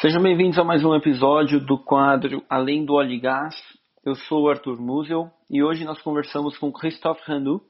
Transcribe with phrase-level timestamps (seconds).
[0.00, 3.54] Sejam bem-vindos a mais um episódio do quadro Além do Óleo e Gás.
[4.02, 7.60] Eu sou o Arthur Musel e hoje nós conversamos com Christophe Ranu.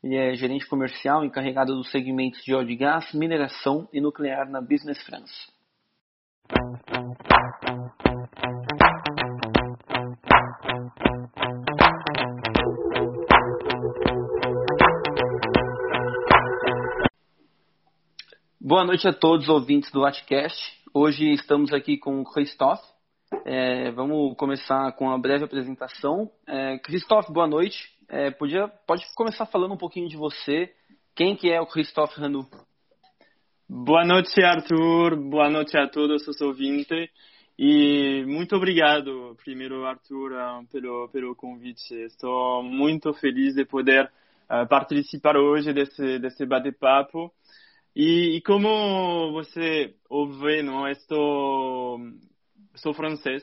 [0.00, 4.60] Ele é gerente comercial encarregado dos segmentos de óleo e gás, mineração e nuclear na
[4.60, 5.34] Business France.
[18.60, 20.81] Boa noite a todos os ouvintes do Latcast.
[20.94, 22.82] Hoje estamos aqui com o Christophe.
[23.46, 26.30] É, vamos começar com uma breve apresentação.
[26.46, 27.78] É, Christophe, boa noite.
[28.10, 30.70] É, podia, pode começar falando um pouquinho de você.
[31.16, 32.46] Quem que é o Christophe Ranu?
[33.66, 35.16] Boa noite, Arthur.
[35.16, 37.08] Boa noite a todos os ouvintes.
[37.58, 41.94] E muito obrigado, primeiro, Arthur, ah, pelo, pelo convite.
[42.04, 44.12] Estou muito feliz de poder
[44.44, 47.32] uh, participar hoje desse, desse bate-papo
[47.94, 51.98] e, e, como você ouve, não, estou,
[52.74, 53.42] sou francês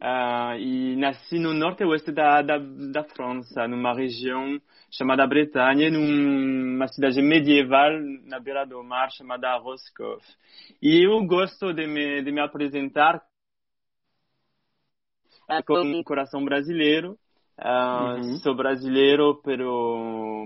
[0.00, 6.88] uh, e nasci no norte oeste da, da, da França, numa região chamada Bretanha, numa
[6.88, 7.92] cidade medieval
[8.24, 10.24] na beira do mar chamada Roscoff.
[10.80, 13.22] E eu gosto de me, de me apresentar
[15.66, 17.18] com um coração brasileiro
[17.64, 18.36] Uh, uhum.
[18.38, 19.56] Sou brasileiro por,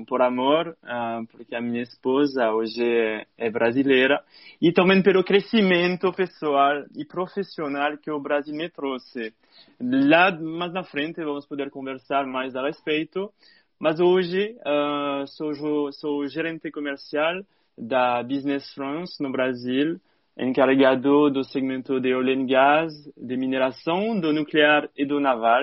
[0.07, 4.23] por amor, uh, porque a minha esposa hoje é, é, brasileira,
[4.61, 9.33] e também pelo crescimento pessoal e profissional que o Brasil me trouxe.
[9.81, 13.33] Lá mais na frente vamos poder conversar mais a respeito,
[13.81, 17.41] mas hoje uh, sou, sou gerente comercial
[17.79, 19.99] da Business France no Brasil,
[20.39, 25.63] encarregado do segmento de óleo e gás, de mineração, do nuclear e do naval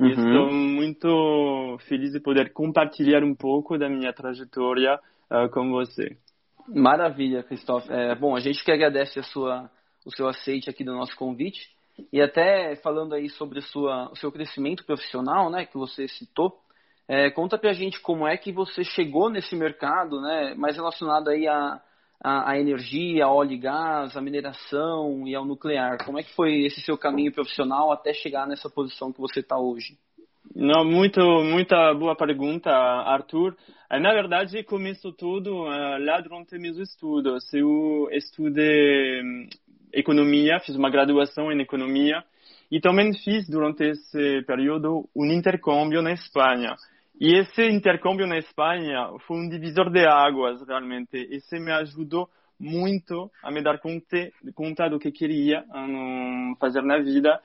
[0.00, 0.08] Uhum.
[0.08, 4.98] Estou muito feliz de poder compartilhar um pouco da minha trajetória
[5.30, 6.16] uh, com você.
[6.66, 7.92] Maravilha, Christophe.
[7.92, 9.70] É, bom, a gente que agradece a sua,
[10.06, 11.68] o seu aceite aqui do nosso convite
[12.10, 16.58] e até falando aí sobre sua, o seu crescimento profissional, né, que você citou.
[17.06, 21.46] É, conta pra gente como é que você chegou nesse mercado, né, mais relacionado aí
[21.46, 21.78] a,
[22.22, 26.04] a, energia, a óleo e gás, a mineração e ao nuclear.
[26.04, 29.58] Como é que foi esse seu caminho profissional até chegar nessa posição que você está
[29.58, 29.96] hoje?
[30.54, 33.56] Não, muito, muita boa pergunta, Arthur.
[33.90, 37.52] Eh, na verdade, começou tudo uh, lá durante meus estudos.
[37.54, 39.48] Eu estudei hum,
[39.92, 42.22] economia, fiz uma graduação em economia
[42.70, 46.74] e também fiz durante esse período um intercâmbio na Espanha.
[47.20, 51.28] E esse intercâmbio na Espanha foi um divisor de águas, realmente.
[51.30, 55.62] Esse me ajudou muito a me dar conta, conta do que queria
[56.58, 57.38] fazer na vida,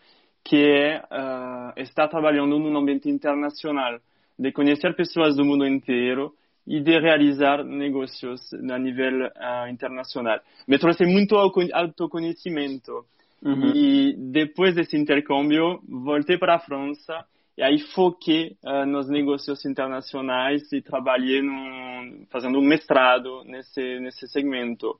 [0.45, 3.99] que é uh, estar trabalhando num ambiente internacional,
[4.39, 6.33] de conhecer pessoas do mundo inteiro
[6.65, 10.39] e de realizar negócios a nível uh, internacional.
[10.65, 13.05] Me trouxe muito autoconhecimento.
[13.43, 13.71] Uhum.
[13.75, 17.25] E depois desse intercâmbio, voltei para a França
[17.57, 24.27] e aí foquei uh, nos negócios internacionais e trabalhei no, fazendo um mestrado nesse, nesse
[24.27, 24.99] segmento.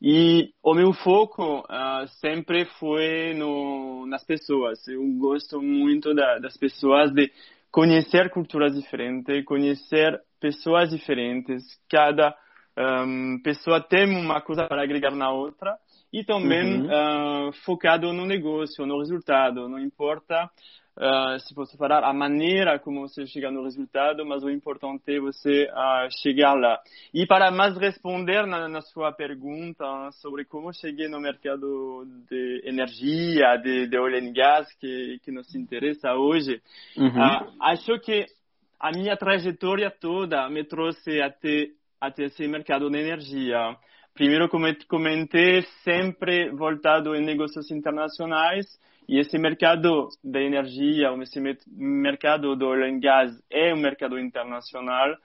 [0.00, 4.86] E o meu foco uh, sempre foi no, nas pessoas.
[4.86, 7.32] Eu gosto muito da, das pessoas, de
[7.70, 11.62] conhecer culturas diferentes, conhecer pessoas diferentes.
[11.88, 12.36] Cada
[12.78, 15.78] um, pessoa tem uma coisa para agregar na outra.
[16.12, 17.48] E também uhum.
[17.48, 19.66] uh, focado no negócio, no resultado.
[19.66, 20.50] Não importa
[20.96, 25.20] uh, se você falar a maneira como você chega no resultado, mas o importante é
[25.20, 26.78] você uh, chegar lá.
[27.12, 33.56] E para mais responder na, na, sua pergunta sobre como cheguei no mercado de energia,
[33.56, 36.60] de, de óleo e gás, que, que nos interessa hoje,
[36.96, 37.08] uhum.
[37.08, 38.26] uh, acho que
[38.78, 41.68] a minha trajetória toda me trouxe até,
[42.00, 43.76] até esse mercado de energia.
[44.14, 48.66] Primeiro, como comentei, sempre voltado em negócios internacionais,
[49.08, 51.40] e esse mercado da energia, esse
[51.76, 55.16] mercado do oil and gas é um mercado internacional.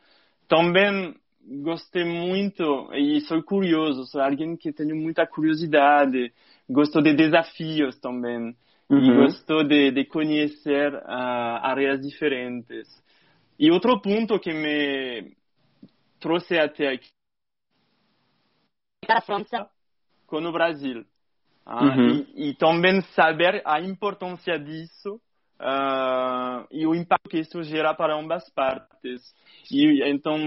[0.47, 1.15] Também
[1.63, 6.31] gostei muito e sou curioso, sou alguém que tem muita curiosidade,
[6.69, 8.55] gosto de desafios também.
[8.89, 8.99] Uhum.
[8.99, 12.87] E gosto de, de conhecer uh, áreas diferentes.
[13.57, 15.35] E outro ponto que me
[16.19, 17.09] trouxe até aqui
[19.05, 19.69] para a França
[20.27, 21.05] com o Brasil.
[21.73, 22.25] Ah, uhum.
[22.35, 25.15] e, e, também saber a importância disso
[25.57, 29.21] uh, e o impacto que isso gera para ambas partes.
[29.71, 30.37] E então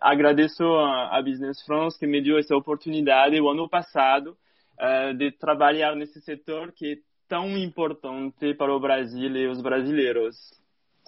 [0.00, 4.36] agradeço a, a Business France que me deu essa oportunidade o ano passado
[4.78, 6.96] uh, de trabalhar nesse setor que é
[7.28, 10.36] tão importante para o Brasil e os brasileiros.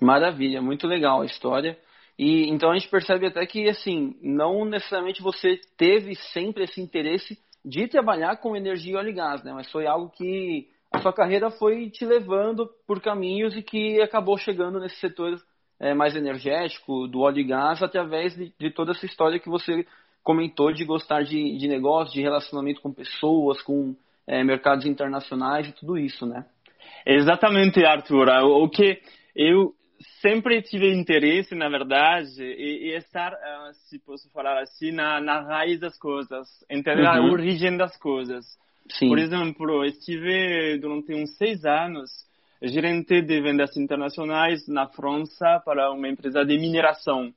[0.03, 1.79] Maravilha, muito legal a história.
[2.19, 7.39] E então a gente percebe até que assim, não necessariamente você teve sempre esse interesse
[7.65, 9.53] de trabalhar com energia e óleo e gás, né?
[9.53, 14.37] Mas foi algo que a sua carreira foi te levando por caminhos e que acabou
[14.37, 15.41] chegando nesse setor
[15.81, 19.87] é, mais energético, do óleo e gás, através de, de, toda essa história que você
[20.23, 23.95] comentou de gostar de, de negócio, de relacionamento com pessoas, com
[24.27, 26.45] é, mercados internacionais e tudo isso, né?
[27.07, 28.29] Exatamente, Arthur.
[28.45, 29.01] O que
[29.35, 29.75] eu
[30.21, 35.41] sempre tive interesse, na verdade, e, e estar, uh, se posso falar assim, na, na
[35.41, 37.09] raiz das coisas, entender uhum.
[37.09, 38.45] a origem das coisas.
[38.91, 39.09] Sim.
[39.09, 42.11] Por exemplo, estive durante uns seis anos
[42.63, 47.33] gerente de vendas internacionais na França para uma empresa de mineração.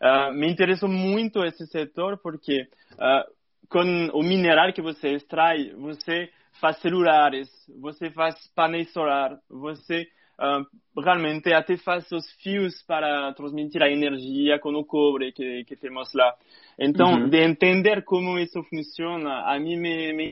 [0.00, 2.62] Uh, me interessou muito esse setor porque
[2.94, 3.32] uh,
[3.68, 6.28] com o mineral que você extrai, você
[6.60, 7.48] faz celulares,
[7.80, 10.06] você faz painéis solar, você
[10.38, 15.76] uh, realmente até faz os fios para transmitir a energia com o cobre que, que
[15.76, 16.34] temos lá.
[16.78, 17.28] Então, uhum.
[17.28, 20.30] de entender como isso funciona, a mim me, me...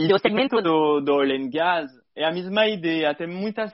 [0.00, 3.70] E o segmento do, do oil and gas é a mesma ideia, tem muita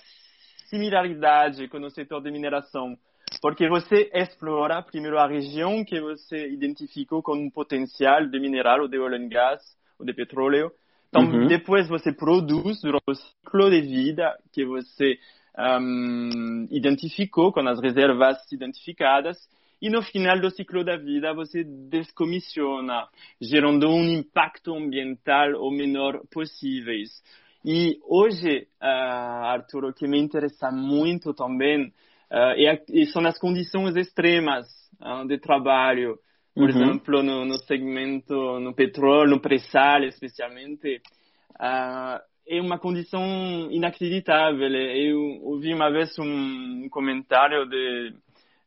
[0.69, 2.97] similaridade com o setor de mineração.
[3.41, 8.89] Porque você explora primeiro a região que você identificou com um potencial de mineral ou
[8.89, 9.63] de oil and gas
[9.99, 10.71] ou de petróleo.
[11.09, 11.47] Então, uhum.
[11.47, 15.19] depois você produz durante o ciclo de vida que você
[15.59, 19.39] um, identificou com as reservas identificadas
[19.81, 23.07] e no final do ciclo da vida você descomissiona,
[23.41, 26.95] gerando um impacto ambiental o menor possível.
[27.65, 31.87] E hoje, uh, Arthur, o que me interessa muito também
[32.31, 34.67] uh, é, são as condições extremas
[35.01, 36.19] uh, de trabalho.
[36.57, 36.83] Por uhum.
[36.83, 41.03] exemplo, no, no, segmento, no petróleo, no pré-sal especialmente,
[42.49, 43.23] é uma condição
[43.71, 44.69] inacreditável.
[44.69, 48.15] Eu ouvi uma vez um comentário de,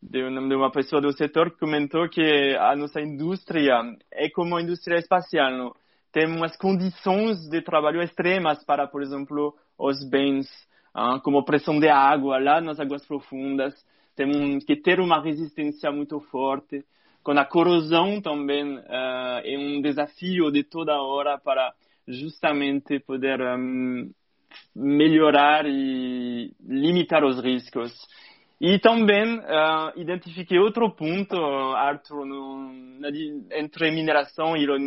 [0.03, 3.81] de uma pessoa do setor que comentou que a nossa indústria
[4.13, 5.51] é como a indústria espacial.
[5.51, 5.74] Não?
[6.12, 10.47] tem umas condições de trabalho extremas para, por exemplo, os bens,
[10.95, 13.74] uh, como pressão de água lá nas águas profundas.
[14.15, 16.83] Temos que ter uma resistência muito forte.
[17.29, 21.75] Com a corrosão também uh, é um desafio de toda hora para
[22.07, 24.09] justamente poder um,
[24.75, 27.93] melhorar e limitar os riscos.
[28.59, 31.35] E também uh, identifiquei outro ponto,
[31.75, 33.09] Arthur, no, na,
[33.59, 34.79] entre mineração e oil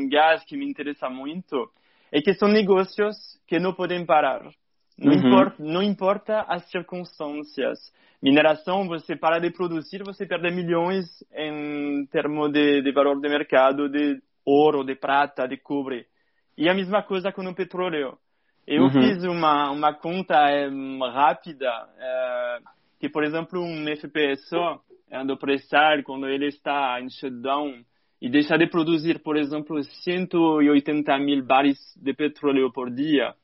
[0.44, 1.70] que me interessa muito,
[2.10, 4.42] é que são negócios que não podem parar.
[4.98, 5.18] Não, uhum.
[5.18, 7.78] importa, não importa as circunstâncias.
[8.22, 13.88] Mineração, você para de produzir, você perde milhões em termos de, de valor de mercado
[13.88, 16.06] de ouro, de prata, de cobre.
[16.56, 18.16] E a mesma coisa com o petróleo.
[18.66, 18.90] Eu uhum.
[18.90, 20.68] fiz uma, uma conta é,
[21.12, 21.68] rápida.
[21.98, 22.58] É,
[23.00, 24.80] que, por exemplo, um FPSO
[25.26, 27.82] do pressar, quando ele está em shutdown
[28.20, 33.34] e deixa de produzir, por exemplo, 180 mil barris de petróleo por dia,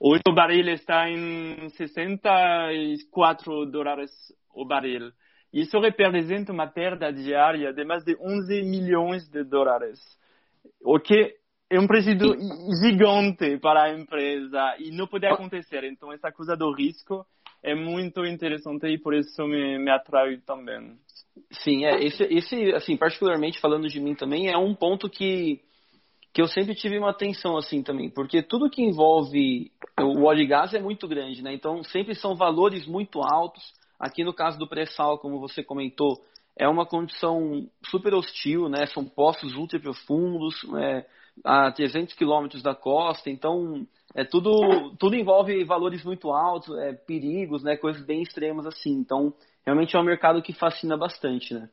[0.00, 4.10] hoje o barril está em 64 dólares
[4.54, 5.12] o barril.
[5.52, 10.00] Isso representa uma perda diária de mais de 11 milhões de dólares,
[10.80, 11.36] o que
[11.68, 12.36] é um prejuízo
[12.82, 15.84] gigante para a empresa e não pode acontecer.
[15.84, 17.24] Então, essa coisa do risco
[17.62, 20.98] é muito interessante e por isso me, me atrai também.
[21.50, 25.60] Sim, é, esse, esse, assim, particularmente falando de mim também, é um ponto que,
[26.32, 30.46] que eu sempre tive uma atenção, assim, também, porque tudo que envolve o óleo e
[30.46, 31.52] gás é muito grande, né?
[31.52, 33.62] Então, sempre são valores muito altos.
[33.98, 36.20] Aqui no caso do pré-sal, como você comentou,
[36.56, 38.86] é uma condição super hostil, né?
[38.86, 41.04] São poços ultra profundos, é,
[41.44, 47.62] a 300 quilômetros da costa, então é tudo, tudo envolve valores muito altos, é, perigos,
[47.62, 48.90] né, coisas bem extremas assim.
[48.90, 49.32] Então,
[49.64, 51.68] realmente é um mercado que fascina bastante, né?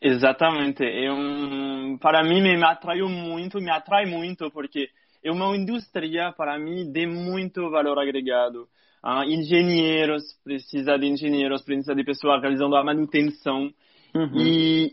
[0.00, 0.84] Exatamente.
[0.84, 4.88] É um, para mim me atraiu muito, me atrai muito porque
[5.22, 8.68] é uma indústria para mim de muito valor agregado.
[9.02, 13.72] Ah, engenheiros precisa de engenheiros, precisa de pessoas realizando a manutenção
[14.14, 14.36] uhum.
[14.36, 14.92] e,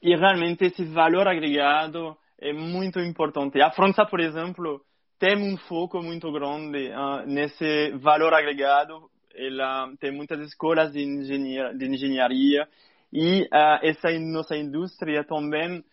[0.00, 3.60] e realmente esse valor agregado é muito importante.
[3.60, 4.80] A França, por exemplo,
[5.18, 9.10] tem um foco muito grande uh, nesse valor agregado.
[9.34, 12.68] Ela tem muitas escolas de, engenharia, de engenharia
[13.14, 15.84] e uh, essa nossa indústria também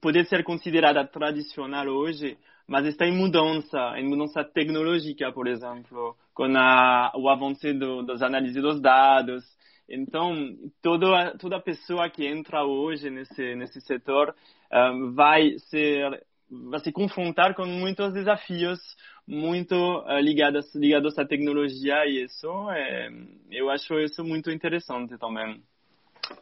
[0.00, 6.44] pode ser considerada tradicional hoje, mas está em mudança, em mudança tecnológica, por exemplo, com
[6.56, 9.42] a, o avanço do, das análises dos dados.
[9.88, 14.32] Então, toda, toda pessoa que entra hoje nesse, nesse setor
[14.72, 18.78] um, vai ser vai se confrontar com muitos desafios
[19.26, 23.08] muito uh, ligados ligados à tecnologia e isso é,
[23.50, 25.60] eu acho isso muito interessante também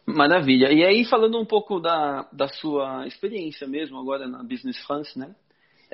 [0.06, 5.18] maravilha e aí falando um pouco da, da sua experiência mesmo agora na Business France
[5.18, 5.34] né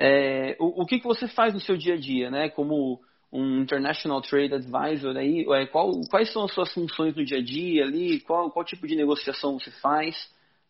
[0.01, 2.49] é, o, o que, que você faz no seu dia a dia, né?
[2.49, 7.39] Como um International Trade Advisor aí, é, qual, quais são as suas funções no dia
[7.39, 10.15] a dia ali, qual, qual tipo de negociação você faz,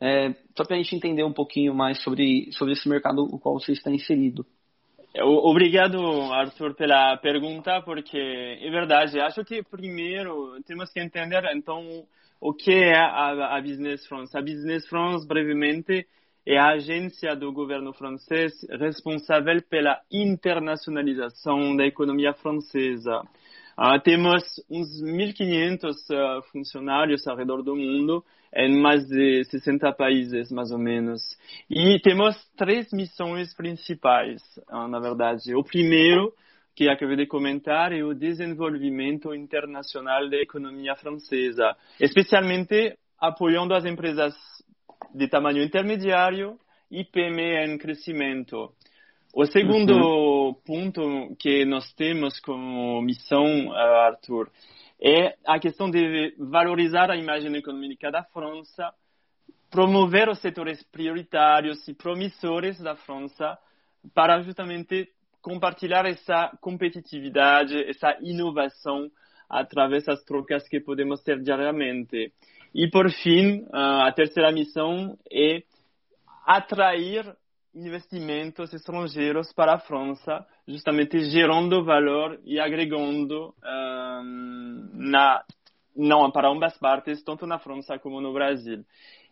[0.01, 3.59] é, só para a gente entender um pouquinho mais sobre, sobre esse mercado no qual
[3.59, 4.43] você está inserido.
[5.21, 5.99] Obrigado,
[6.31, 9.19] Arthur, pela pergunta, porque é verdade.
[9.19, 12.03] Acho que primeiro temos que entender então
[12.41, 14.37] o que é a, a Business France.
[14.37, 16.07] A Business France, brevemente,
[16.45, 23.21] é a agência do governo francês responsável pela internacionalização da economia francesa.
[23.77, 30.51] Uh, temos uns 1.500 uh, funcionários ao redor do mundo, em mais de 60 países,
[30.51, 31.21] mais ou menos.
[31.69, 35.55] E temos três missões principais, uh, na verdade.
[35.55, 36.33] O primeiro,
[36.75, 44.33] que acabei de comentar, é o desenvolvimento internacional da economia francesa, especialmente apoiando as empresas
[45.13, 46.57] de tamanho intermediário
[46.89, 48.71] e PME em crescimento.
[49.33, 50.53] O segundo uhum.
[50.65, 54.49] ponto que nós temos como missão, eh, Arthur,
[55.01, 58.91] é a questão de valorizar a imagem econômica da França,
[59.69, 63.57] promover os setores prioritários e promissores da França
[64.13, 65.09] para justamente
[65.49, 69.09] compartilhar essa competitividade, essa inovação
[69.49, 72.31] através das trocas que podemos ter diariamente.
[72.73, 75.63] E, por fim, a terceira missão é
[76.45, 77.25] atrair
[77.73, 85.43] investimentos estrangeiros para a França, justamente gerando valor e agregando um, na
[85.95, 88.85] não para ambas partes, tanto na França como no Brasil.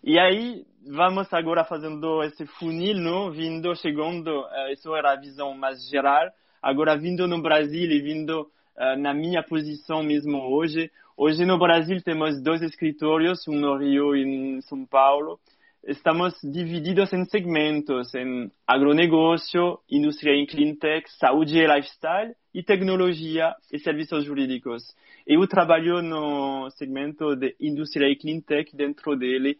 [0.03, 3.31] E aí vamos agora fazendo esse funil, não?
[3.31, 6.29] vindo, chegando, uh, isso era a visão mais geral,
[6.61, 10.89] agora vindo no Brasil e vindo uh, na minha posição mesmo hoje,
[11.19, 15.39] Hoje no Brasil temos dois escritórios, um no Rio e em São Paulo.
[15.83, 23.79] Estamos divididos em segmentos, em agronegócio, indústria e cleantech, saúde e lifestyle, e tecnologia e
[23.79, 24.83] serviços jurídicos.
[25.25, 29.57] Eu trabalho no segmento de indústria e cleantech, dentro dele,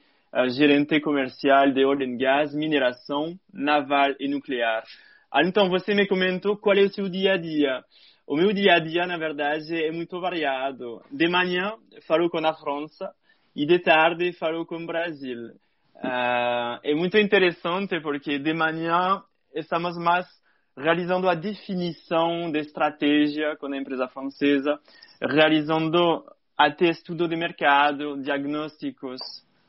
[0.50, 4.84] gerente comercial de oil and gas, mineração, naval e nuclear.
[5.32, 7.84] Ah, então, você me comentou qual é o seu dia a dia.
[8.26, 11.02] O meu dia a dia, na verdade, é muito variado.
[11.12, 11.74] De manhã,
[12.08, 13.12] falo com a França
[13.56, 15.48] e de tarde, falo com o Brasil.
[15.96, 20.28] Uh, é muito interessante porque de manhã estamos mais
[20.78, 24.80] realizando a definição de estratégia com a empresa francesa,
[25.20, 26.24] realizando
[26.56, 29.20] até estudo de mercado, diagnósticos,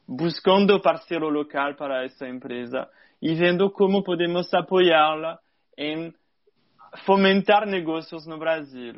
[0.09, 2.89] buscando parceiro local para essa empresa
[3.21, 5.39] e vendo como podemos apoiá-la
[5.77, 6.15] em
[7.05, 8.95] fomentar negócios no Brasil.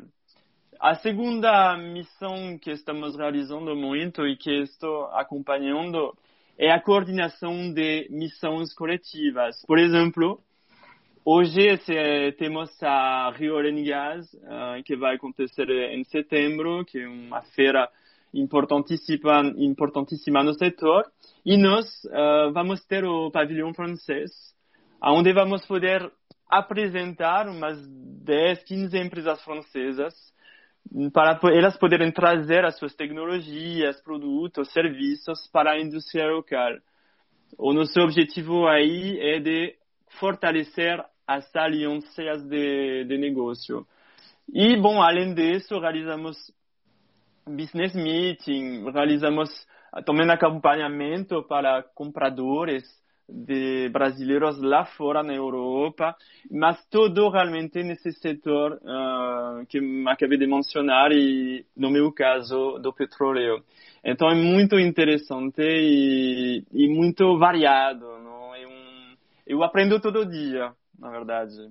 [0.79, 6.15] A segunda missão que estamos realizando muito e que estou acompanhando
[6.57, 9.63] é a coordenação de missões coletivas.
[9.67, 10.39] Por exemplo,
[11.25, 11.77] hoje
[12.37, 17.89] temos a Rio Oil Gas, uh, que vai acontecer em setembro, que é uma feira
[18.33, 21.03] importantíssima, importantíssima no setor,
[21.45, 24.31] e nós uh, vamos ter o pavilhão francês,
[25.03, 26.11] onde vamos poder
[26.49, 30.13] apresentar umas 10, 15 empresas francesas
[31.13, 36.73] para elas poderem trazer as suas tecnologias, produtos, serviços para a indústria local.
[37.57, 39.75] O nosso objetivo aí é de
[40.19, 43.85] fortalecer as alianças de, de negócio.
[44.53, 46.37] E, bom, além disso, realizamos
[47.47, 49.49] business meeting, realizamos
[50.05, 52.83] também acompanhamento para compradores,
[53.31, 56.15] de brasileiros lá fora na Europa,
[56.51, 62.91] mas todo realmente nesse setor uh, que acabei de mencionar e, no meu caso, do
[62.91, 63.63] petróleo.
[64.03, 68.05] Então é muito interessante e, e muito variado.
[68.19, 68.53] Não?
[68.53, 69.15] É um,
[69.47, 71.69] eu aprendo todo dia, na verdade.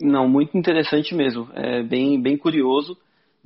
[0.00, 1.48] Não, muito interessante mesmo.
[1.54, 2.96] É bem, bem curioso.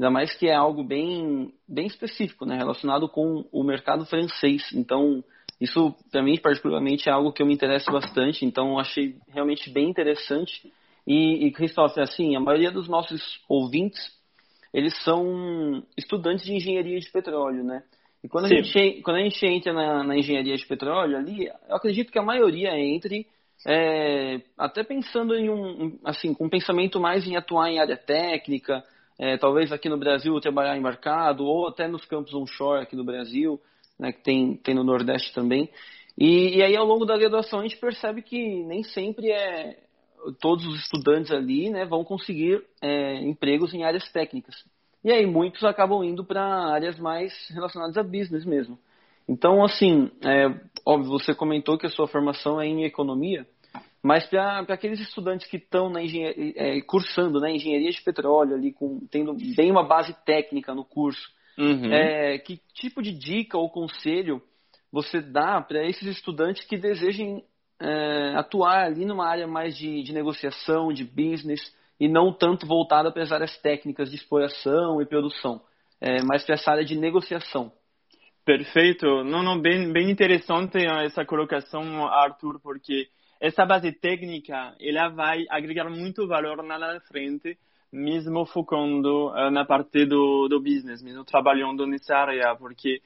[0.03, 2.57] Ainda mais que é algo bem, bem específico, né?
[2.57, 4.61] relacionado com o mercado francês.
[4.75, 5.23] Então,
[5.61, 9.89] isso, para mim, particularmente, é algo que eu me interesso bastante, então achei realmente bem
[9.89, 10.73] interessante.
[11.07, 11.55] E, e
[12.01, 14.01] assim, a maioria dos nossos ouvintes,
[14.75, 17.85] eles são estudantes de engenharia de petróleo, né?
[18.25, 21.77] E quando, a gente, quando a gente entra na, na, engenharia de petróleo ali, eu
[21.77, 23.25] acredito que a maioria entre
[23.65, 28.85] é, até pensando em um, assim, com um pensamento mais em atuar em área técnica,
[29.19, 33.61] é, talvez aqui no Brasil trabalhar embarcado, ou até nos campos onshore aqui no Brasil
[33.99, 35.71] né, que tem, tem no Nordeste também.
[36.19, 39.79] E, e aí, ao longo da graduação, a gente percebe que nem sempre é
[40.41, 44.55] todos os estudantes ali né, vão conseguir é, empregos em áreas técnicas.
[45.03, 46.43] E aí, muitos acabam indo para
[46.73, 48.79] áreas mais relacionadas a business mesmo.
[49.29, 50.47] Então, assim, é,
[50.85, 53.47] óbvio, você comentou que a sua formação é em economia.
[54.03, 59.33] Mas para aqueles estudantes que estão é, cursando né, engenharia de petróleo, ali com, tendo
[59.55, 61.93] bem uma base técnica no curso, uhum.
[61.93, 64.43] é, que tipo de dica ou conselho
[64.91, 67.45] você dá para esses estudantes que desejem
[67.81, 71.61] é, atuar ali numa área mais de, de negociação, de business,
[71.99, 75.63] e não tanto voltada para as áreas técnicas de exploração e produção,
[76.01, 77.73] é, mas para essa área de negociação?
[78.45, 79.07] Perfeito.
[79.23, 83.07] Não, não, bem, bem interessante essa colocação, Arthur, porque
[83.43, 87.59] essa base técnica ela vai agregar muito valor lá na frente,
[87.93, 93.03] mesmo focando uh, na parte do, do business, mesmo trabalhando nessa área, porque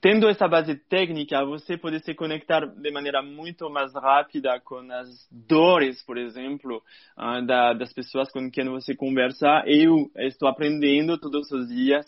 [0.00, 5.28] tendo essa base técnica, você pode se conectar de maneira muito mais rápida com as
[5.30, 6.82] dores, por exemplo,
[7.18, 9.64] uh, da, das pessoas com quem você conversa.
[9.66, 12.06] Eu estou aprendendo todos os dias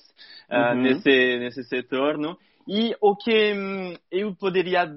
[0.50, 0.82] uh, uhum.
[0.82, 2.38] nesse, nesse setor, não?
[2.66, 4.90] E o que um, eu poderia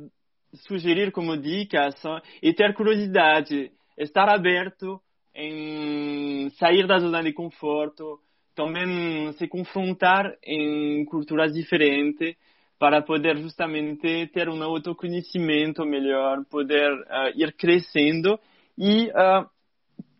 [0.53, 1.95] sugerir como dicas
[2.41, 5.01] é ter curiosidade, estar aberto
[5.35, 8.19] em sair da zona de conforto,
[8.55, 12.35] também se confrontar em culturas diferentes
[12.77, 18.39] para poder justamente ter um autoconhecimento melhor, poder uh, ir crescendo
[18.77, 19.49] e uh,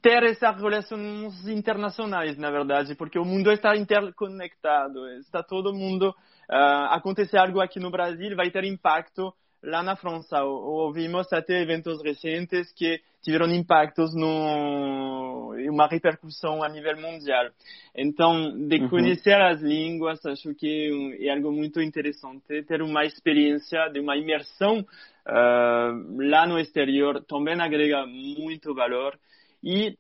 [0.02, 6.10] ter essas relações internacionais, na verdade, porque o mundo está interconectado, está todo mundo
[6.50, 10.44] uh, acontecer algo aqui no Brasil vai ter impacto lá na França.
[10.44, 17.50] Ouvimos até eventos recentes que tiveram impactos no uma repercussão a nível mundial.
[17.96, 18.90] Então, de uhum.
[18.90, 19.48] conhecer uhum.
[19.48, 22.64] as línguas, acho que é algo muito interessante.
[22.64, 29.20] Ter uma experiência de uma imersão uh, lá no exterior também agrega muito valor.
[29.64, 29.98] E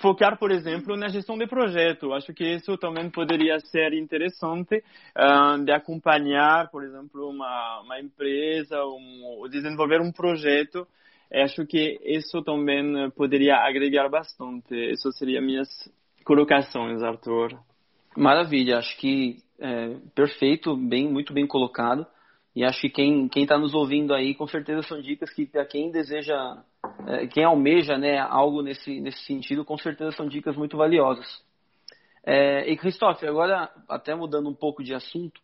[0.00, 2.12] focar, por exemplo, na gestão de projeto.
[2.12, 4.82] Acho que isso também poderia ser interessante
[5.16, 10.86] uh, de acompanhar, por exemplo, uma, uma empresa um, ou desenvolver um projeto.
[11.32, 14.74] Acho que isso também poderia agregar bastante.
[14.74, 15.68] Isso seria minhas
[16.24, 17.58] colocações, Arthur.
[18.16, 22.06] Maravilha, acho que é, perfeito, bem, muito bem colocado.
[22.54, 25.90] E acho que quem está nos ouvindo aí, com certeza são dicas que para quem
[25.90, 26.62] deseja,
[27.32, 31.26] quem almeja né, algo nesse, nesse sentido, com certeza são dicas muito valiosas.
[32.24, 35.40] É, e Christophe, agora até mudando um pouco de assunto,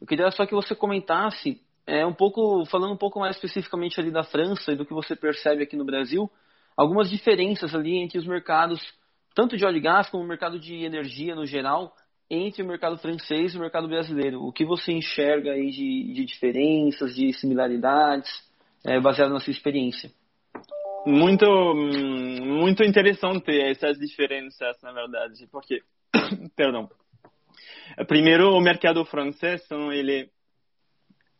[0.00, 4.10] eu queria só que você comentasse, é, um pouco, falando um pouco mais especificamente ali
[4.10, 6.30] da França e do que você percebe aqui no Brasil,
[6.76, 8.80] algumas diferenças ali entre os mercados,
[9.34, 11.94] tanto de óleo e gás como o mercado de energia no geral,
[12.28, 14.42] entre o mercado francês e o mercado brasileiro?
[14.42, 18.30] O que você enxerga aí de, de diferenças, de similaridades,
[18.84, 20.10] é, baseado na sua experiência?
[21.06, 25.80] Muito, muito interessante essas diferenças, na verdade, porque,
[26.56, 26.90] perdão,
[28.08, 30.28] primeiro o mercado francês, ele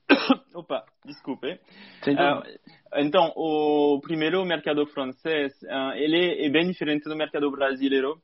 [0.54, 1.58] Opa, desculpe.
[2.06, 2.42] Uh,
[2.94, 8.20] então, o primeiro mercado francês, uh, ele é bem diferente do mercado brasileiro,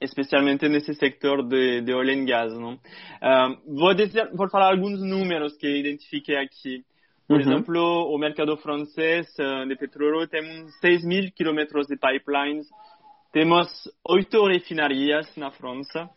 [0.00, 2.52] especialmente nesse sector de, de oil and gas.
[2.58, 2.74] Não?
[2.74, 6.84] Uh, vou, dizer, vou falar alguns números que identifiquei aqui.
[7.26, 7.42] Por uhum.
[7.42, 12.68] exemplo, o mercado francês uh, de petróleo tem 6 mil quilômetros de pipelines,
[13.32, 13.68] temos
[14.08, 16.08] oito refinarias na França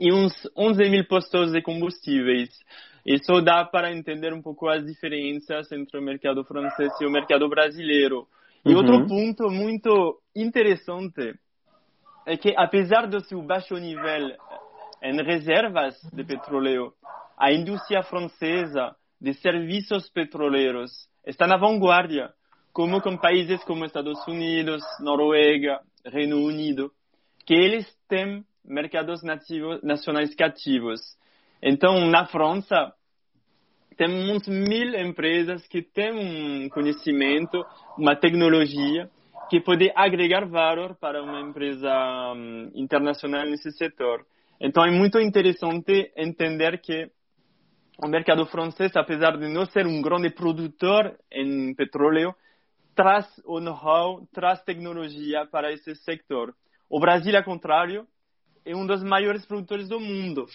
[0.00, 2.48] e uns 11 mil postos de combustíveis.
[3.04, 7.48] Isso dá para entender um pouco as diferenças entre o mercado francês e o mercado
[7.48, 8.26] brasileiro.
[8.64, 8.78] E uhum.
[8.78, 11.34] outro ponto muito interessante
[12.26, 14.36] é que, apesar do seu baixo nível
[15.02, 16.94] em reservas de petróleo,
[17.36, 20.90] a indústria francesa de serviços petroleiros
[21.24, 22.34] está na vanguarda,
[22.72, 26.90] como com países como Estados Unidos, Noruega, Reino Unido,
[27.46, 31.00] que eles têm mercados nativos, nacionais cativos.
[31.62, 32.92] Então, na França,
[33.96, 37.64] temos mil empresas que têm um conhecimento,
[37.96, 39.08] uma tecnologia
[39.48, 41.92] que pode agregar valor para uma empresa
[42.34, 44.26] um, internacional nesse setor.
[44.60, 47.08] Então é muito interessante entender que
[47.98, 52.34] o mercado francês, apesar de não ser um grande produtor em petróleo,
[52.94, 56.54] traz o know-how, traz tecnologia para esse setor.
[56.88, 58.06] O Brasil, ao contrário,
[58.64, 60.46] é um dos maiores produtores do mundo.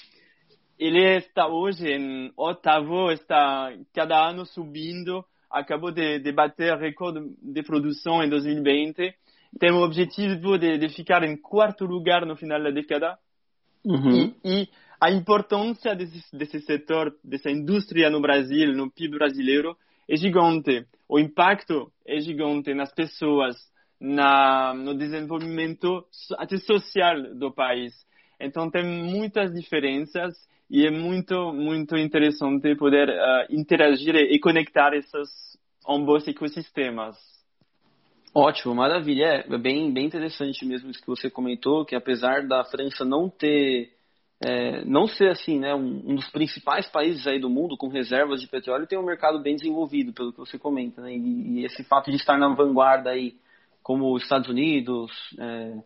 [0.79, 7.63] Ele está hoje em oitavo, está cada ano subindo acabou de, de bater recorde de
[7.63, 9.15] produção em 2020.
[9.59, 13.17] Tem o objetivo de, de ficar em quarto lugar no final da década.
[13.85, 14.33] Uhum.
[14.43, 19.77] E, e, a importância desse, desse setor, dessa indústria no Brasil, no PIB brasileiro,
[20.09, 20.85] é gigante.
[21.07, 23.55] O impacto é gigante nas pessoas,
[23.99, 26.05] na, no desenvolvimento
[26.37, 27.93] até social do país.
[28.39, 30.33] Então tem muitas diferenças
[30.69, 35.57] e é muito, muito interessante poder uh, interagir e conectar esses
[35.87, 37.15] ambos ecossistemas.
[38.33, 39.45] Ótimo, maravilha.
[39.49, 43.89] É bem, bem interessante mesmo isso que você comentou, que apesar da França não ter,
[44.39, 48.39] é, não ser assim, né, um, um, dos principais países aí do mundo com reservas
[48.39, 51.83] de petróleo, tem um mercado bem desenvolvido, pelo que você comenta, né, e, e esse
[51.83, 53.35] fato de estar na vanguarda aí,
[53.81, 55.81] como os Estados Unidos é,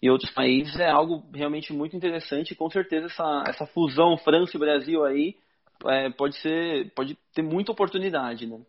[0.00, 2.52] e outros países, é algo realmente muito interessante.
[2.52, 5.34] E com certeza essa, essa fusão França e Brasil aí
[5.86, 8.60] é, pode ser, pode ter muita oportunidade, né?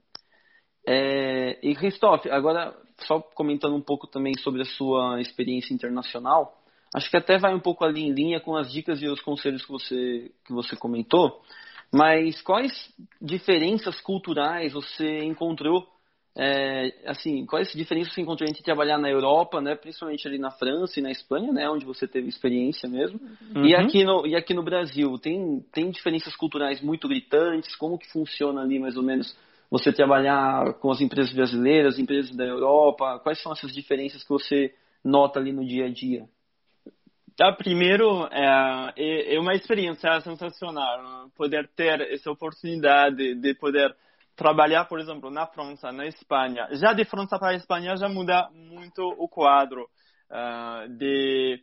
[0.88, 6.57] É, e Christophe, agora só comentando um pouco também sobre a sua experiência internacional,
[6.96, 9.66] acho que até vai um pouco ali em linha com as dicas e os conselhos
[9.66, 11.42] que você, que você comentou,
[11.94, 15.88] mas quais diferenças culturais você encontrou,
[16.36, 21.00] é, assim, quais diferenças você encontrou entre trabalhar na Europa, né, principalmente ali na França
[21.00, 23.20] e na Espanha, né, onde você teve experiência mesmo,
[23.56, 23.66] uhum.
[23.66, 28.12] e, aqui no, e aqui no Brasil, tem, tem diferenças culturais muito gritantes, como que
[28.12, 29.36] funciona ali mais ou menos
[29.70, 33.20] você trabalhar com as empresas brasileiras, empresas da Europa?
[33.20, 34.74] Quais são essas diferenças que você
[35.04, 36.28] nota ali no dia a dia?
[37.38, 43.96] Tá, primeiro, é, é, é uma experiência sensacional poder ter essa oportunidade de poder
[44.36, 46.68] trabalhar, por exemplo, na França, na Espanha.
[46.72, 49.84] Já de França para a Espanha já muda muito o quadro
[50.32, 51.62] uh, de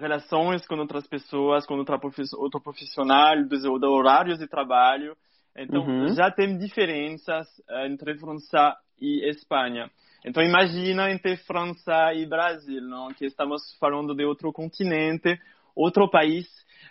[0.00, 1.96] relações com outras pessoas, com outra
[2.36, 5.16] outro profissional, dos, dos horários de trabalho.
[5.56, 6.08] Então, uhum.
[6.08, 9.88] já tem diferenças uh, entre França e Espanha.
[10.24, 13.12] Então, imagina entre França e Brasil, não?
[13.14, 15.40] que estamos falando de outro continente,
[15.74, 16.46] outro país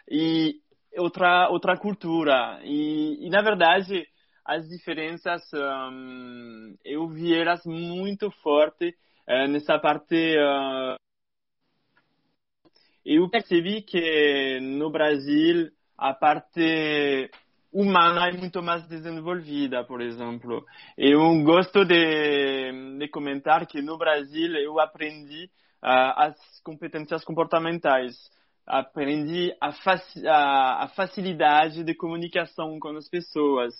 [0.10, 0.62] e
[0.98, 2.60] outra, outra cultura.
[2.64, 4.08] E, e na verdade,
[4.46, 8.94] as diferenças, um, eu vi elas muito fortes
[9.28, 10.38] uh, nessa parte.
[10.38, 10.96] Uh,
[13.06, 17.30] eu percebi que no Brasil, a parte
[17.80, 20.66] humana é muito mais desenvolvida, por exemplo.
[20.98, 25.46] Eu gosto de, de comentar que no Brasil eu aprendi
[25.84, 28.16] uh, as competências comportamentais,
[28.66, 33.76] aprendi a, faci a, a, facilidade de comunicação com as pessoas.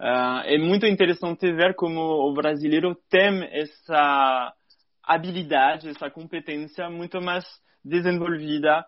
[0.00, 4.52] Uh, é muito interessante ver como o brasileiro tem essa
[5.04, 7.44] habilidade, essa competência muito mais
[7.84, 8.84] desenvolvida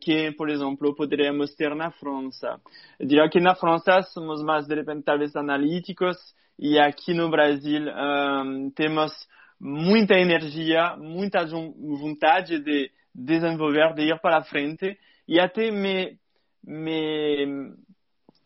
[0.00, 2.60] que, por exemplo, poderíamos ter na França.
[2.98, 6.16] Eu diria que na França somos mais, de repente, talvez analíticos
[6.58, 9.12] e aqui no Brasil um, temos
[9.60, 16.16] muita energia, muita vontade de desenvolver, de ir para frente e até me,
[16.64, 17.74] me,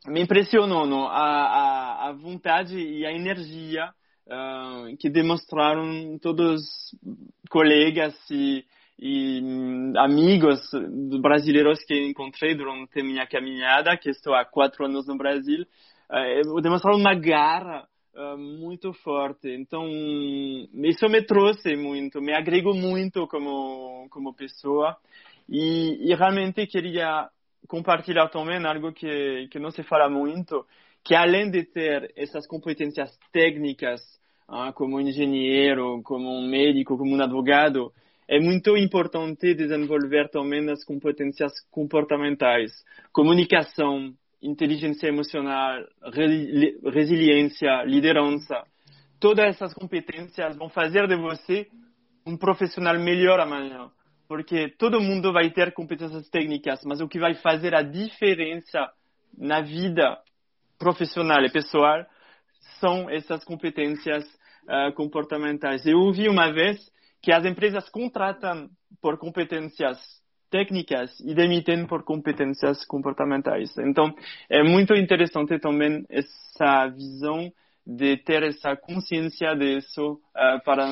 [0.06, 1.06] me impressionou não?
[1.06, 3.90] A, a, a vontade e a energia
[4.26, 8.64] uh, que demonstraram todos os colegas e
[9.04, 10.60] e hum, amigos
[11.20, 15.66] brasileiros que encontrei durante minha caminhada, que estou há quatro anos no Brasil,
[16.08, 19.48] uh, demonstraram uma garra uh, muito forte.
[19.48, 24.96] Então, isso me trouxe muito, me agregou muito como, como pessoa.
[25.48, 27.28] E, e realmente queria
[27.66, 30.64] compartilhar também algo que, que não se fala muito,
[31.02, 34.00] que além de ter essas competências técnicas,
[34.48, 37.92] uh, como engenheiro, como um médico, como um advogado,
[38.28, 42.72] é muito importante desenvolver também as competências comportamentais,
[43.12, 45.82] comunicação, inteligência emocional,
[46.92, 48.64] resiliência, liderança.
[49.20, 51.68] Todas essas competências vão fazer de você
[52.26, 53.90] um profissional melhor amanhã,
[54.28, 58.90] porque todo mundo vai ter competências técnicas, mas o que vai fazer a diferença
[59.36, 60.18] na vida
[60.78, 62.04] profissional e pessoal
[62.80, 64.24] são essas competências
[64.64, 65.86] uh, comportamentais.
[65.86, 66.78] Eu ouvi uma vez
[67.22, 68.68] que as empresas contratam
[69.00, 69.98] por competências
[70.50, 73.74] técnicas e demitem por competências comportamentais.
[73.78, 74.14] Então,
[74.50, 77.50] é muito interessante também essa visão
[77.86, 80.84] de ter essa consciência disso uh, para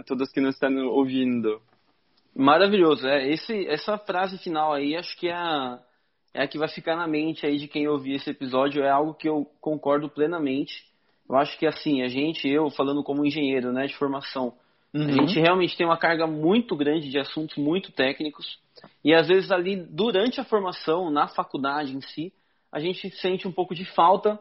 [0.00, 1.60] uh, todos que nos estão ouvindo.
[2.34, 5.80] Maravilhoso, é esse essa frase final aí acho que é a,
[6.32, 9.14] é a que vai ficar na mente aí de quem ouvir esse episódio é algo
[9.14, 10.84] que eu concordo plenamente.
[11.28, 14.54] Eu acho que assim a gente eu falando como engenheiro, né, de formação,
[14.94, 15.08] Uhum.
[15.08, 18.58] A gente realmente tem uma carga muito grande de assuntos muito técnicos
[19.04, 22.32] e às vezes ali durante a formação, na faculdade em si,
[22.72, 24.38] a gente sente um pouco de falta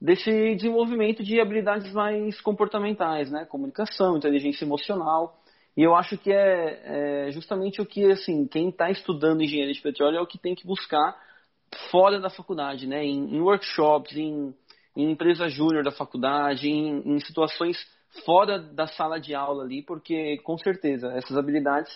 [0.00, 3.44] desse desenvolvimento de habilidades mais comportamentais, né?
[3.44, 5.38] Comunicação, inteligência emocional.
[5.76, 9.80] E eu acho que é, é justamente o que assim quem está estudando engenharia de
[9.80, 11.16] petróleo é o que tem que buscar
[11.90, 13.04] fora da faculdade, né?
[13.04, 14.54] Em, em workshops, em,
[14.96, 17.76] em empresa júnior da faculdade, em, em situações
[18.24, 21.90] fora da sala de aula ali, porque com certeza essas habilidades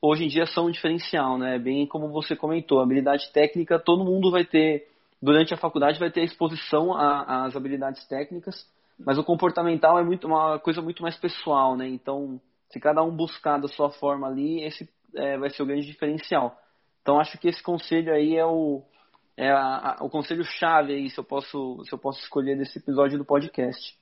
[0.00, 1.58] hoje em dia são um diferencial, né?
[1.58, 4.86] Bem como você comentou, habilidade técnica todo mundo vai ter
[5.22, 10.58] durante a faculdade vai ter exposição às habilidades técnicas, mas o comportamental é muito uma
[10.58, 11.88] coisa muito mais pessoal, né?
[11.88, 15.86] Então Se cada um buscar da sua forma ali, esse é, vai ser o grande
[15.86, 16.58] diferencial.
[17.02, 18.82] Então acho que esse conselho aí é o,
[19.36, 22.78] é a, a, o conselho chave aí, se eu posso, se eu posso escolher desse
[22.78, 23.96] episódio do podcast.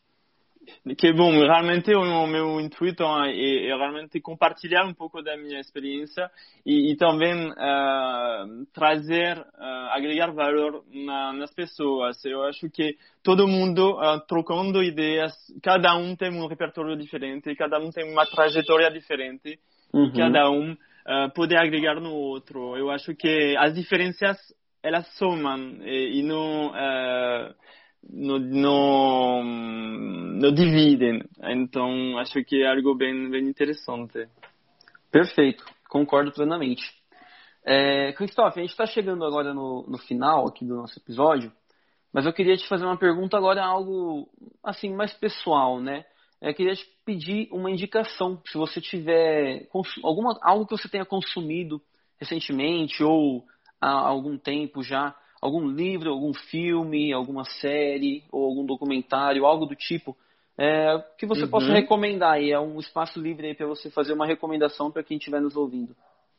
[0.99, 6.31] Que bom, realmente o meu intuito é, é, realmente compartilhar um pouco da minha experiência
[6.65, 12.25] e, e também uh, trazer, uh, agregar valor na, nas pessoas.
[12.25, 17.79] Eu acho que todo mundo uh, trocando ideias, cada um tem um repertório diferente, cada
[17.79, 19.59] um tem uma trajetória diferente,
[19.93, 20.13] uhum.
[20.13, 20.77] cada um
[21.35, 22.77] pode agregar no outro.
[22.77, 24.39] Eu acho que as diferenças
[24.81, 26.73] elas somam e, e não
[28.09, 28.39] no,
[29.43, 31.23] no dividem.
[31.43, 34.29] Então, acho que é algo bem, bem interessante.
[35.11, 36.83] Perfeito, concordo plenamente.
[37.65, 41.53] É, Christophe, a gente está chegando agora no, no final aqui do nosso episódio,
[42.13, 44.29] mas eu queria te fazer uma pergunta agora, algo
[44.63, 46.05] assim mais pessoal, né?
[46.41, 49.69] Eu é, queria te pedir uma indicação, se você tiver
[50.03, 51.81] alguma, algo que você tenha consumido
[52.19, 53.45] recentemente ou
[53.81, 59.75] há algum tempo já, algum livro, algum filme, alguma série ou algum documentário, algo do
[59.75, 60.17] tipo,
[60.57, 61.51] é, que você uhum.
[61.51, 62.53] possa recomendar aí.
[62.53, 65.97] É um espaço livre aí para você fazer uma recomendação para quem estiver nos ouvindo.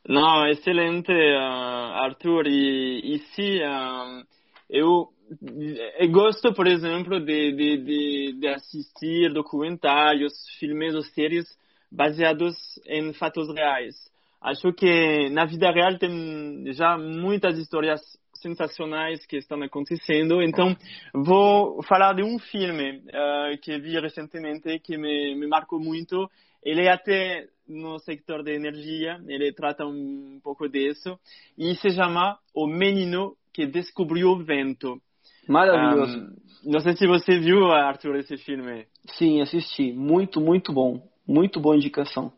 [0.08, 2.46] Não, excelente, uh, Arthur.
[2.46, 4.24] E, e sim, uh,
[4.70, 5.08] eu,
[5.98, 11.44] eu, gosto, por exemplo, de, de, de, de assistir documentários, filmes ou séries
[11.92, 13.94] baseados em fatos reais.
[14.40, 18.00] Acho que na vida real tem já muitas histórias
[18.44, 20.42] sensacionais que estão acontecendo.
[20.42, 20.76] Então,
[21.14, 26.30] vou falar de um filme uh, que vi recentemente que me, me marcou muito.
[26.62, 31.18] Ele é até no sector de energia, ele trata um pouco disso,
[31.56, 35.00] e se chama O Menino que Descobriu o Vento.
[35.48, 36.18] Maravilhoso.
[36.18, 38.86] Um, não sei se você viu, Arthur, esse filme.
[39.16, 39.92] Sim, assisti.
[39.92, 41.02] Muito, muito bom.
[41.26, 42.32] Muito boa indicação.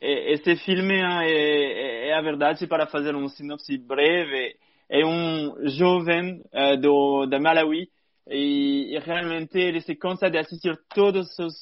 [0.00, 4.56] Esse filme é, é, é a verdade, para fazer um sinopse breve,
[4.92, 7.88] é um jovem uh, do, da Malawi
[8.28, 11.54] e, e, realmente ele se cansa de assistir todos os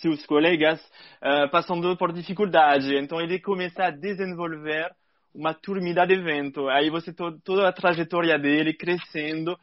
[0.00, 0.80] seus, colegas
[1.20, 2.96] uh, passando por dificuldade.
[2.96, 4.90] Então ele começa a desenvolver
[5.34, 6.66] uma turmida de vento.
[6.70, 9.58] Aí você to, toda a trajetória dele crescendo,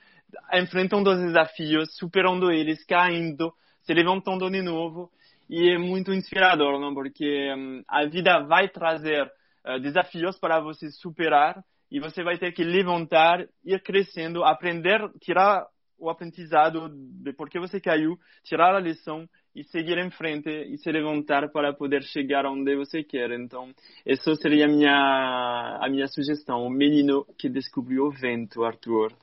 [0.53, 5.09] enfrentando os desafios, superando eles, caindo, se levantando de novo.
[5.49, 6.93] E é muito inspirador, não?
[6.93, 9.25] porque um, a vida vai trazer
[9.65, 15.67] uh, desafios para você superar e você vai ter que levantar, ir crescendo, aprender, tirar
[15.99, 20.77] o aprendizado de por que você caiu, tirar a lição e seguir em frente e
[20.77, 23.31] se levantar para poder chegar onde você quer.
[23.31, 23.71] Então,
[24.05, 26.65] essa seria a minha, a minha sugestão.
[26.65, 29.13] O menino que descobriu o vento, Arthur.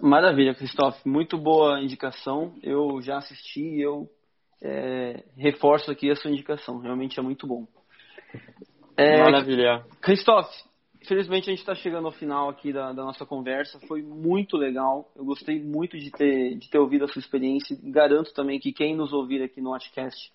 [0.00, 1.08] Maravilha, Christophe.
[1.08, 2.54] Muito boa indicação.
[2.62, 4.08] Eu já assisti e eu
[4.60, 6.78] é, reforço aqui a sua indicação.
[6.78, 7.66] Realmente é muito bom.
[8.96, 9.84] É, Maravilha.
[10.00, 10.54] Christophe,
[11.06, 13.78] Infelizmente a gente está chegando ao final aqui da, da, nossa conversa.
[13.86, 15.08] Foi muito legal.
[15.14, 17.78] Eu gostei muito de ter, de ter ouvido a sua experiência.
[17.80, 20.32] Garanto também que quem nos ouvir aqui no Watchcast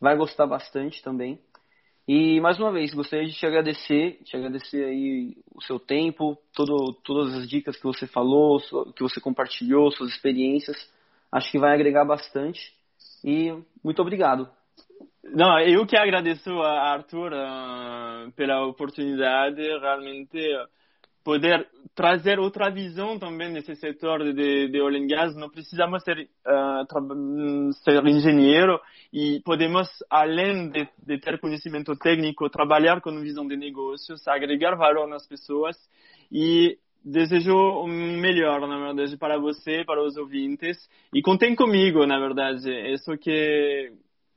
[0.00, 1.38] vai gostar bastante também.
[2.08, 6.94] E mais uma vez, gostaria de te agradecer, te agradecer aí o seu tempo, todo,
[7.04, 8.58] todas as dicas que você falou,
[8.96, 10.76] que você compartilhou, suas experiências.
[11.30, 12.72] Acho que vai agregar bastante.
[13.22, 14.50] E muito obrigado.
[15.34, 20.38] Não, eu que agradeço a Arthur uh, pela oportunidade, realmente
[21.24, 25.36] poder trazer outra visão também nesse setor de, de oil and gas.
[25.36, 28.80] Não precisamos ser, uh, ser engenheiro
[29.12, 35.06] e podemos, além de, de, ter conhecimento técnico, trabalhar com visão de negócios, agregar valor
[35.06, 35.76] nas pessoas
[36.32, 40.78] e desejo o melhor, na verdade, para você, para os ouvintes.
[41.12, 42.70] E contem comigo, na verdade.
[42.92, 43.92] Isso que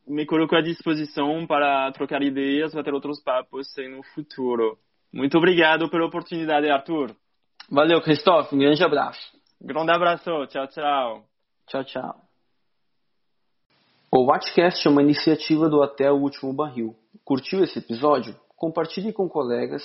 [0.07, 4.77] me coloco à disposição para trocar ideias, bater outros papos no futuro.
[5.13, 7.15] Muito obrigado pela oportunidade, Arthur.
[7.69, 8.55] Valeu, Christophe.
[8.55, 9.19] Um grande abraço.
[9.61, 10.23] Grande abraço.
[10.47, 11.25] Tchau, tchau.
[11.67, 12.15] Tchau, tchau.
[14.11, 16.93] O Watchcast é uma iniciativa do Até o Último Barril.
[17.23, 18.35] Curtiu esse episódio?
[18.57, 19.81] Compartilhe com colegas,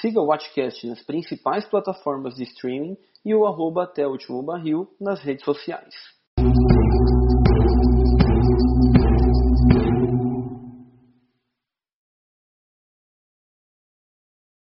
[0.00, 4.88] siga o Watchcast nas principais plataformas de streaming e o arroba Até o Último Barril
[4.98, 5.94] nas redes sociais.